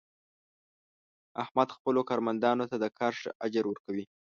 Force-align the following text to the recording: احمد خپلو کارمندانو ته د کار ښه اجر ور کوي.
احمد 1.43 1.69
خپلو 1.77 2.01
کارمندانو 2.09 2.65
ته 2.71 2.75
د 2.83 2.85
کار 2.99 3.13
ښه 3.21 3.31
اجر 3.45 3.63
ور 3.67 3.77
کوي. 3.85 4.05